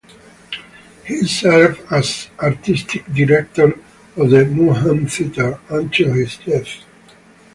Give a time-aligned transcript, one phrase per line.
[1.05, 3.69] He served as artistic director
[4.17, 6.79] of the Mugham Theater until his death.